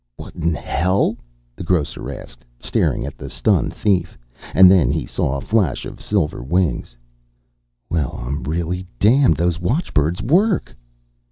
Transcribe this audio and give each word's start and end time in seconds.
"What 0.15 0.33
in 0.33 0.55
hell?" 0.55 1.15
the 1.55 1.61
grocer 1.63 2.09
asked, 2.11 2.43
staring 2.59 3.05
at 3.05 3.19
the 3.19 3.29
stunned 3.29 3.71
thief. 3.75 4.17
And 4.55 4.71
then 4.71 4.89
he 4.89 5.05
saw 5.05 5.37
a 5.37 5.41
flash 5.41 5.85
of 5.85 6.01
silver 6.01 6.41
wings. 6.41 6.97
"Well, 7.87 8.19
I'm 8.19 8.41
really 8.41 8.87
damned. 8.97 9.37
Those 9.37 9.59
watchbirds 9.59 10.19
work!" 10.23 10.75